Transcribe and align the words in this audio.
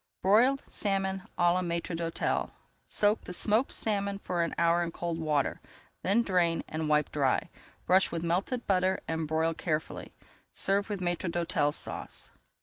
BROILED 0.23 0.63
SALMON 0.65 1.27
À 1.37 1.53
LA 1.53 1.61
MAÎTRE 1.61 1.95
D'HÔTEL 1.95 2.49
Soak 2.87 3.23
the 3.25 3.33
smoked 3.33 3.71
salmon 3.71 4.17
for 4.17 4.41
an 4.41 4.55
hour 4.57 4.81
in 4.81 4.89
cold 4.89 5.19
water, 5.19 5.61
then 6.01 6.23
drain 6.23 6.63
and 6.67 6.89
wipe 6.89 7.11
dry. 7.11 7.51
Brush 7.85 8.11
with 8.11 8.23
melted 8.23 8.65
butter 8.65 8.99
and 9.07 9.27
broil 9.27 9.53
carefully. 9.53 10.11
Serve 10.51 10.89
with 10.89 11.01
Maître 11.01 11.31
d'Hôtel 11.31 11.71
Sauce. 11.71 12.31